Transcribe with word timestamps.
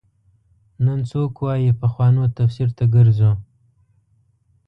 نن 0.85 0.99
څوک 1.11 1.31
وايي 1.45 1.71
پخوانو 1.81 2.23
تفسیر 2.37 2.69
ته 2.77 2.83
ګرځو. 2.95 3.31